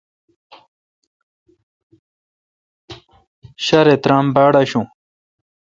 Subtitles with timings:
[3.63, 4.85] ݭارےترام باڑ آشوں۔